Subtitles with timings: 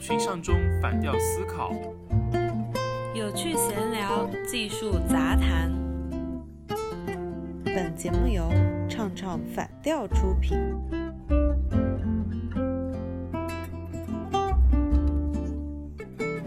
[0.00, 1.72] 群像中反调思考，
[3.14, 5.70] 有趣闲聊，技术杂谈。
[7.66, 8.50] 本节目由
[8.88, 10.56] 唱唱反调出品。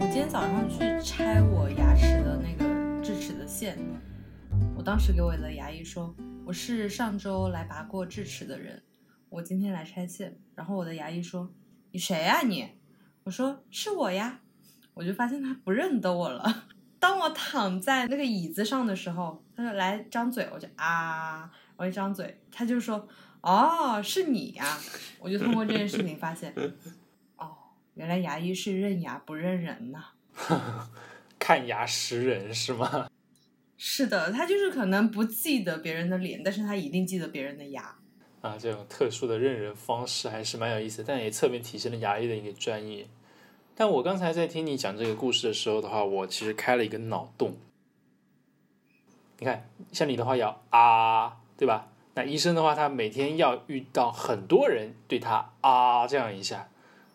[0.00, 3.78] 今天早上去拆我牙齿的那个智齿的线，
[4.76, 6.12] 我当时给我的牙医说，
[6.44, 8.82] 我是上周来拔过智齿的人，
[9.28, 10.40] 我今天来拆线。
[10.56, 11.52] 然后我的牙医说，
[11.92, 12.82] 你谁啊、你？
[13.24, 14.40] 我说是我呀，
[14.92, 16.66] 我就发现他不认得我了。
[16.98, 23.08] 当我躺在那个椅子上的时候，他说来张嘴，我就啊，我一张嘴，他就说
[23.40, 24.78] 哦是你呀，
[25.18, 26.54] 我就通过这件事情发现，
[27.36, 27.56] 哦，
[27.94, 30.04] 原来牙医是认牙不认人呐。
[31.38, 33.08] 看牙识人是吗？
[33.78, 37.96] 是的，他就是可能不记得别人的脸，但是他一定记得别人的牙。
[38.44, 43.06] 啊，这种特殊的认人方式还是蛮有意思，但也侧面体现了牙医的一个专业。
[43.74, 47.56] 但我刚才在听你讲这个故事的时候的话，我其实开了一个脑洞。
[49.38, 51.88] 你看，像你的话要啊，对吧？
[52.12, 56.68] 那医生的话，他每天要遇到很多人对他啊这样一下。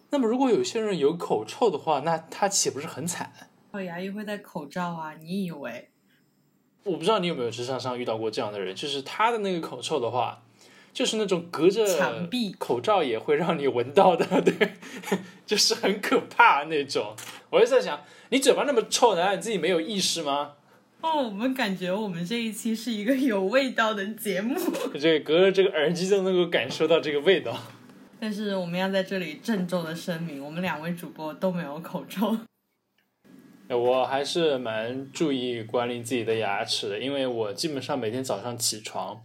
[0.09, 3.31] 那么如果有些人有口臭的话，那他岂不是很惨？
[3.69, 5.13] 哦，牙医会戴口罩啊？
[5.13, 5.89] 你以为？
[6.85, 10.41] 我不知道你有没有职场上遇到过这样的人，就是他的那个口臭的话，
[10.93, 14.73] 就是那种隔着墙壁口罩也会让你闻到的， 对，
[15.45, 17.15] 就是很可怕那种。
[17.49, 20.53] 我就在想，你嘴巴那么臭，难道你自己没有意识吗？
[21.01, 24.59] 哦，我们感觉我们这一期是一个有味道的节目，
[24.99, 27.57] 这个隔着这个耳机都能够感受到这个味道。
[28.19, 32.37] 但是我们要在这里郑重的声明，我们两位主播都没有口臭。
[33.69, 39.23] 我还是蛮注意管理自己的牙齿的，因为我基本上每天早上起床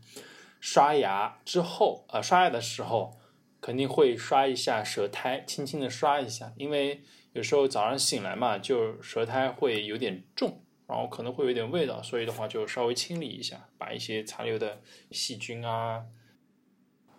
[0.67, 3.19] 刷牙之后，呃，刷牙的时候
[3.61, 7.03] 肯定会刷一下舌苔，轻轻的刷一下，因为
[7.35, 14.81] 有时候早上醒来嘛，就舌苔会有点重，然后可能会有点味道，所以的话就稍微清理一下，把一些残留的
[15.11, 16.05] 细菌啊。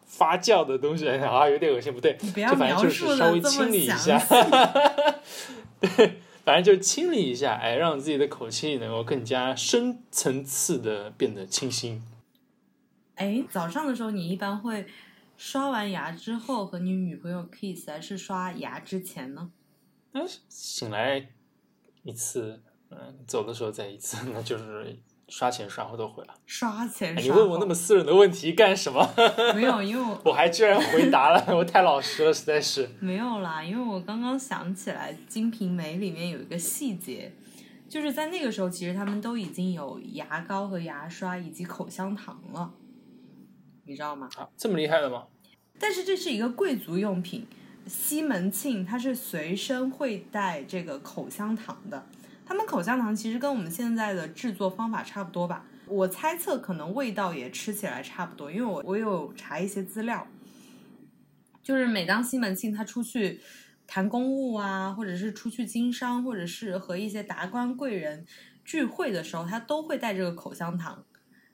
[0.07, 4.33] 发酵的东西啊，有点恶心，不对，你不要就反正就是稍微清理一详下，细。
[5.97, 12.01] 对，反正就清理一下，哎，让自己的口气能够更加深层次的变得清新。
[13.15, 14.85] 哎，早上的时候你一般会
[15.37, 19.51] 刷完牙之后和你女朋友 kiss，还是刷牙之前呢？
[20.47, 21.29] 醒来
[22.03, 26.33] 一次，嗯，走的时候再一次，那就是刷前刷后都会了。
[26.45, 29.05] 刷前刷你问我那么私人的问题干什么？
[29.55, 32.89] 没有，因为我我还居然回答了，我太老实了，实在是。
[32.99, 37.33] 没有啦，因为我刚刚想起来，《金瓶梅》里面有一个细节，
[37.89, 42.71] 就是在那个时候，其实他们都已经有牙膏和牙刷以及口香糖了，
[43.85, 44.29] 你知道吗？
[44.35, 45.27] 啊，这么厉害的吗？
[45.79, 47.45] 但是这是一个贵族用品，
[47.87, 52.05] 西门庆他是随身会带这个口香糖的。
[52.45, 60.27] 他们口香糖其实跟我们现在的制作方法差不多吧，我猜测可能味道也吃起来差不多，因为我我有查一些资料，
[61.63, 63.41] 就是每当西门庆他出去
[63.87, 68.25] 谈公务啊，或者是出去经商，或者是和一些达官贵人
[68.63, 71.03] 聚会的时候，他都会带这个口香糖，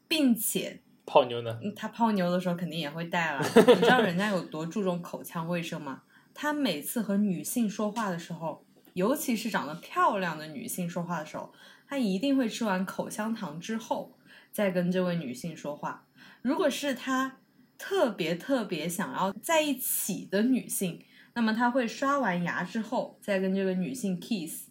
[0.08, 0.82] 并且
[1.12, 1.60] 泡妞呢？
[1.62, 3.42] 嗯他泡妞的时候肯定也会带啦。
[3.68, 6.04] 你知道人家有多注重口腔卫生吗？
[6.34, 11.52] 他每次和女性说话的时候，尤其是长得漂亮的女性说话的时候，
[11.86, 14.18] 他一定会吃完口香糖之后
[14.54, 16.06] 再跟这位女性说话。
[16.42, 17.40] 如果是他
[17.78, 24.70] 特别特别想要在一起的女性，那么他会刷完牙之后再跟这个女性 kiss。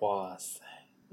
[0.00, 0.60] 哇塞！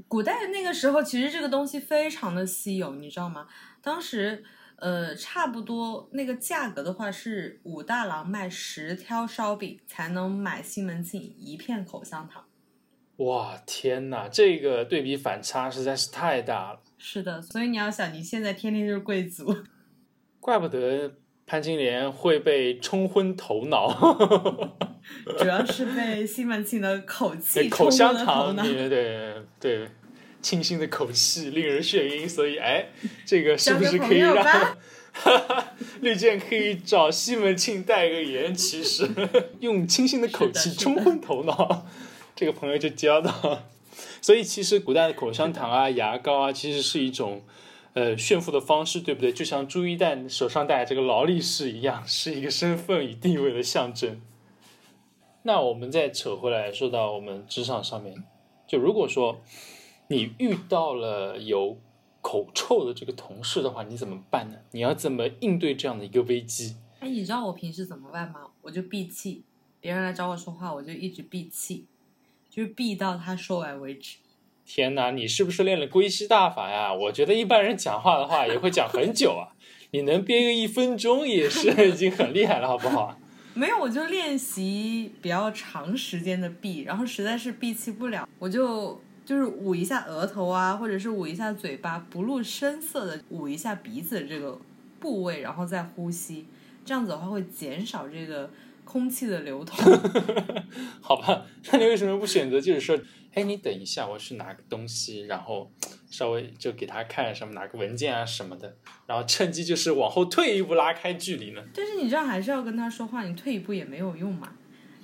[0.10, 3.48] 古代那个时候，其实这个东西非常的稀有，你知道吗？
[3.82, 4.44] 当时，
[4.78, 12.44] 呃，差不多那个价格的话是武大郎卖十挑烧饼才能买西门庆一片口香糖。
[13.18, 19.64] 哇天哪，这个对比反差实在是太大了，是的，所以你要想，你现在天天就是贵族，
[20.40, 21.16] 怪不得
[21.48, 23.90] 潘金莲会被冲昏头脑。
[25.40, 28.64] 主要是被西门庆的口气， 口冲香昏了头糖，脑。
[28.64, 29.90] 对对对，
[30.42, 32.88] 清新的口气令人眩晕，所以哎，
[33.26, 34.78] 这个是不是可以交个朋友让
[36.02, 38.54] 绿箭可以找西门庆代个言？
[38.54, 39.10] 其实
[39.60, 41.88] 用清新的口气冲昏头脑，
[42.36, 43.64] 这个朋友就交到。
[44.22, 47.44] 所以其实古代的口香糖啊、牙膏啊，其实是一种
[47.94, 49.34] 呃炫富的方式，对不对？
[49.34, 54.22] 就像朱一旦手上戴这个劳力士一样，是一个身份与地位的象征。
[55.44, 58.24] 那我们再扯回来，说到我们职场上面，
[58.68, 59.42] 就如果说
[60.10, 61.78] 你遇到了有
[62.22, 64.58] 口臭的这个同事的话，你怎么办呢？
[64.72, 66.78] 你要怎么应对这样的一个危机？
[67.00, 68.48] 哎，你知道我平时怎么办吗？
[68.62, 69.44] 我就闭气，
[69.80, 71.86] 别人来找我说话，我就一直闭气，
[72.50, 74.18] 就是闭到他说完为止。
[74.66, 76.94] 天哪，你是不是练了龟息大法呀？
[76.94, 79.56] 我觉得一般人讲话的话也会讲很久啊，
[79.92, 83.18] 你能憋个一分钟也是 已经很厉害了，好不好？
[83.54, 94.58] 没有，我就练习比较长时间的闭，然后实在是闭气不了，我就就是捂一下额头啊，或者是捂一下嘴巴，不露声色的捂一下鼻子这个
[95.02, 96.46] 部位，然后再呼吸，
[96.86, 98.50] 这样子的话会减少这个
[98.86, 99.84] 空气的流通。
[101.04, 102.98] 好吧，那你为什么不选择就是说，
[103.34, 105.70] 哎，你等一下，我去拿个东西，然后
[106.10, 108.78] 稍微就给他看什么拿个文件啊什么的，
[109.08, 111.62] 然后趁机就是往后退一步拉开距离呢？
[111.76, 114.54] 但是你这样还是要跟他说话，你退一步也没有用嘛。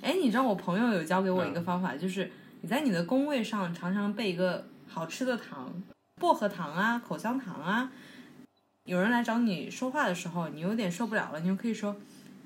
[0.00, 2.30] 哎，你知道我朋友有教给我一个方法，就是
[2.64, 5.70] 你在你的工位上常常备一个好吃的糖，
[6.18, 7.92] 薄荷糖啊、口香糖啊。
[8.86, 11.94] 有人来找你说话的时候，你有点受不了了，你就可以说：“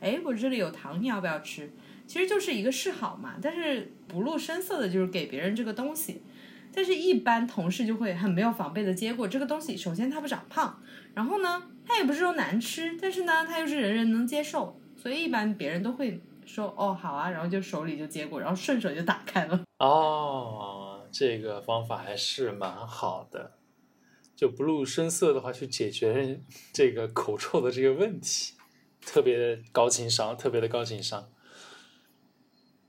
[0.03, 1.71] 哎，我这里有糖，你要不要吃？”
[2.09, 6.21] 其实就是一个示好嘛，但是不露声色的，就是给别人这个东西。
[6.75, 9.77] 但是，一般同事就会很没有防备的接过这个东西。
[9.77, 10.83] 首先，它不长胖，
[11.15, 19.63] 然后呢，它也不是说难吃，但是呢，它又是人人能接受，所以一般别人都会说：“哦，好啊。”然后就手里就接过，然后顺手就打开了。
[19.79, 23.59] 哦，这个方法还是蛮好的，
[24.35, 26.41] 就不露声色的话，去解决
[26.73, 28.55] 这个口臭的这个问题，
[29.01, 31.29] 特别的高情商，特别的高情商。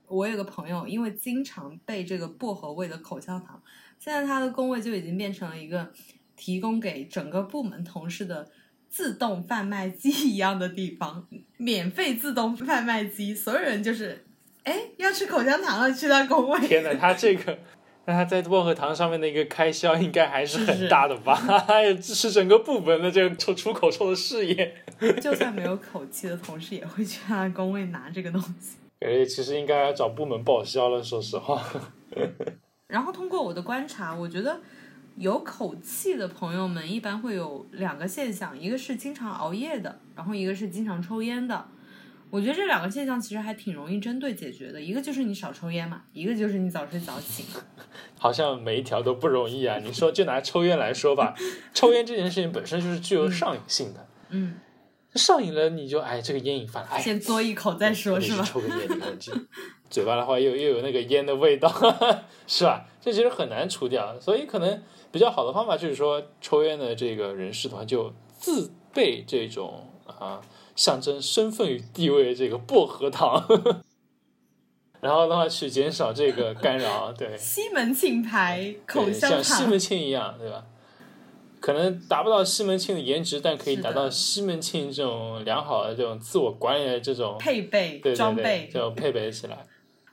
[0.08, 3.62] 我有个朋友，因为经常被这个薄荷味的口香糖，
[4.00, 5.92] 现在他的工位就已经变成了一个
[6.34, 8.50] 提供给整个部门同事的
[8.90, 11.26] 自动贩卖机一样的地方，
[11.56, 14.26] 免费自动贩卖机，所有人就是，
[14.64, 16.60] 哎，要吃口香糖了，去他工位。
[16.66, 17.56] 天哪，他这个，
[18.06, 21.34] 那他在薄荷糖上面的一个开销应该还是很大的吧？
[21.36, 24.74] 还有支持整个部门的这个出出口臭的事业。
[25.22, 28.76] 就算没有口气的同事也会去他的工位拿这个东西。
[28.98, 31.64] 感觉其实应该找部门报销了，说实话。
[32.86, 34.60] 然后通过我的观察，我觉得
[35.20, 41.68] 有口气的朋友们一般会有两个现象，一个是经常熬夜的，然后一个是经常抽烟的。
[42.30, 47.44] 我觉得这两个现象其实还挺容易针对解决的，一个就是你少抽烟嘛，一个就是你早睡早起。
[48.18, 49.76] 好像每一条都不容易啊！
[49.78, 51.34] 你说就拿抽烟来说吧，
[51.74, 54.08] 抽烟这件事情本身就是具有上瘾性的。
[54.30, 54.54] 嗯，
[55.16, 58.42] 上瘾了，你就哎，这个烟瘾犯了，哎，先嘬一口再说，是吧？
[58.42, 59.32] 抽个烟，你看这
[59.90, 61.68] 嘴巴的话又又有那个烟的味道，
[62.46, 62.86] 是吧？
[63.00, 70.40] 这其实很难除掉，所以可能比较好的方法就是说，抽烟的这个人士的话，就自备这种啊
[70.76, 73.44] 象征身份与地位的这个薄荷糖，
[75.00, 77.36] 然后的话去减少这个干扰，对。
[77.36, 80.64] 西门庆牌口香糖像西门，庆一样，对吧？
[81.58, 88.70] 可能达不到西门庆的颜值，但可以达到西门庆这种良好的这种自我管理的这种配备对对对装备。
[88.72, 89.66] 就配备起来。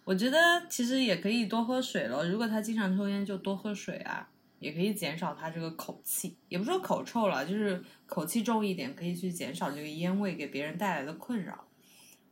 [0.08, 0.38] 我觉得
[0.70, 2.26] 其实也可以多喝水了。
[2.30, 6.38] 如果他经常抽烟，就多喝水啊，也可以减少他这个口气。
[6.48, 11.68] 也不说口臭了，就是口气重一点，可以去减少这个烟味给别人带来的困扰。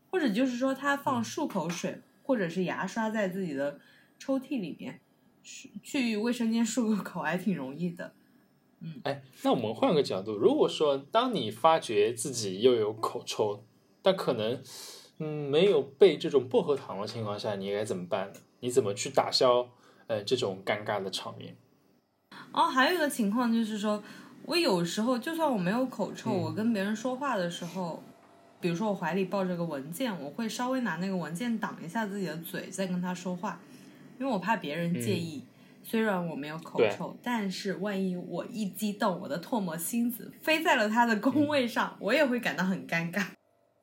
[0.10, 3.78] 或者就是说，他放漱口水或者是牙刷在自己的
[4.18, 5.01] 抽屉里面，
[5.44, 8.13] 去去卫生间漱个口还挺容易的。
[8.80, 13.66] 嗯哎，那我们换个角度，如果说当你发觉自己又有口臭，
[14.01, 14.63] 但可能
[15.19, 18.40] 嗯没有备这种薄荷糖的情况下，你该怎么办呢？
[18.59, 19.68] 你怎么去打消
[20.07, 21.56] 呃这种尴尬的场面？
[22.51, 24.04] 哦，还有一个情况就是说，
[24.45, 28.04] 我有时候就算我没有口臭，嗯我跟别人说话的时候，
[28.59, 33.59] 比如说我怀里抱着个文件，我会稍微拿那个文件挡一下自己的嘴，再跟他说话，
[34.19, 35.44] 因为我怕别人介意。
[35.83, 43.23] 虽然我没有口臭，但是万一我一激动，我的唾沫星子飞在了他的工位上，我也会感到很尴尬。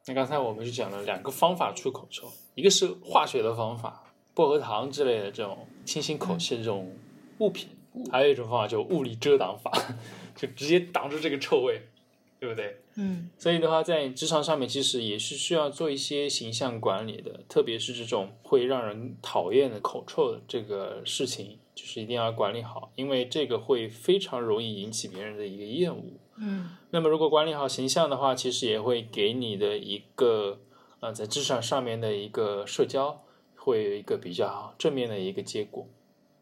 [0.06, 6.92] 那刚才我们就讲了两个方法出口臭，一个是化学的方法，薄荷糖之类的这种清新口气的这种
[7.38, 7.68] 物品，
[8.10, 9.70] 还有一种方法就物理遮挡法，
[10.34, 11.80] 就直接挡住这个臭味，
[12.40, 12.78] 对不对？
[12.96, 26.02] 嗯所以的话，在职场上面其实也是需要做一些形象管理的，特别是这种会让人讨厌的口臭的这个事情，就是一定要管理好，因为这个会非常容易引起别人的一个厌恶。
[26.36, 30.60] 嗯那么如果管理好形象的话，其实也会给你的一个
[31.00, 33.22] 呃在职场上面的一个社交
[33.56, 35.88] 会有一个比较正面的一个结果。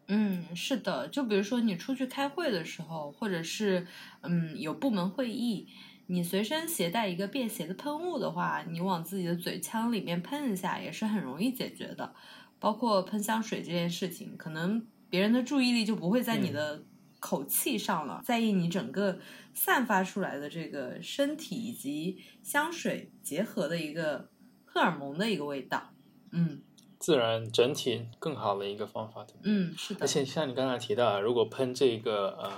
[0.07, 3.87] 嗯，是的，就比如说你出去开会的时候，或者是
[4.21, 5.67] 嗯有部门会议，
[6.07, 12.13] 你随身携带一个便携的喷雾的话，你往自己的嘴腔里面喷一下，也是很容易解决的。
[12.59, 16.83] 包括喷香水这件事情，可能别人的注意力就不会在你的
[17.21, 19.19] 口气上了，在意你整个
[19.53, 24.27] 散发出来的这个身体以及香水结合的一个
[24.65, 25.91] 荷尔蒙的一个味道。
[26.31, 26.61] 嗯，
[26.97, 29.25] 自然整体更好的一个方法？
[29.43, 32.51] 嗯，是的而，且像你刚才提到，如果喷这个呃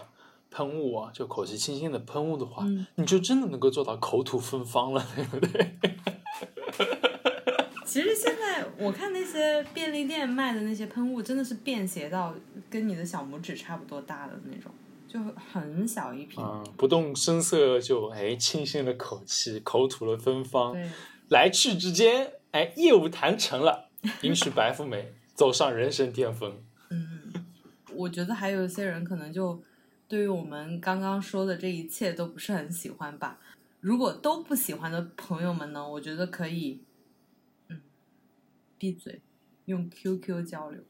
[0.49, 5.77] 喷雾啊，就口气清新的喷雾的话，嗯你就真的能够做到口吐芬芳了，对不对？
[7.85, 12.33] 其实现在我看那些便利店卖的那些喷雾，真的是便携到
[12.73, 14.71] 跟你的小拇指差不多大的那种，
[15.07, 16.43] 就很小一瓶。
[16.43, 20.89] 嗯，不动声色就哎清新了口气，口吐了芬芳，对，
[21.29, 23.91] 来去之间，哎，业务谈成了，
[24.23, 26.51] 迎娶白富美，走上人生巅峰。
[26.89, 27.31] 嗯，
[27.93, 29.61] 我觉得还有一些人可能就
[30.07, 33.39] 对于我们刚刚说的这一切都不是很喜欢吧。
[33.81, 36.81] 如果都不喜欢的朋友们呢，我觉得可以，
[37.67, 37.79] 嗯，
[38.79, 39.21] 闭嘴，
[39.65, 40.81] 用 QQ 交流。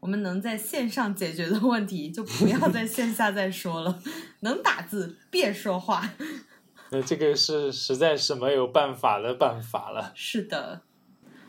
[0.00, 4.00] 我们能在线上解决的问题，就不要在线下再说了。
[4.40, 6.08] 能打字别说话。
[6.90, 10.12] 那这个是实在是没有办法的办法了。
[10.14, 10.82] 是的，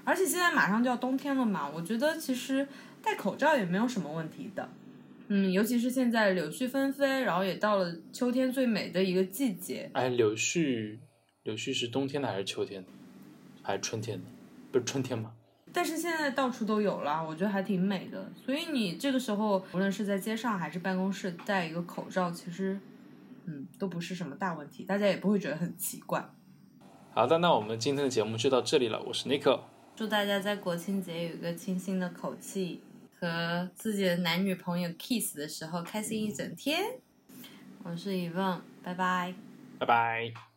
[0.03, 2.68] 而且现在马上就要冬天了嘛，我觉得其实
[3.01, 4.68] 戴口罩也没有什么问题的。
[5.27, 9.89] 嗯，尤其是现在柳絮纷飞，然后也到了秋天最美的一个季节。
[9.94, 10.98] 哎，柳絮，
[11.44, 12.89] 柳絮是冬天的还是秋天的，
[13.62, 14.25] 还是春天的？
[14.72, 15.34] 不是春天吗？
[15.71, 18.31] 但是现在到处都有了，我觉得还挺美的。
[18.35, 22.79] 所以你这个时候，无论是在街上还是办公室，戴一个口罩，其实，
[23.45, 26.27] 嗯，都不是什么大问题，大家也不会觉得很奇怪。
[27.13, 29.01] 好的，那我们今天的节目就到这里了。
[29.03, 29.61] 我是 Nico，
[29.95, 32.81] 祝大家在国庆节有一个清新的口气，
[33.19, 36.99] 和自己的男女朋友 kiss 的时候开心一整天。
[37.83, 39.33] 我是 Evan，拜拜。
[39.79, 40.49] 拜拜。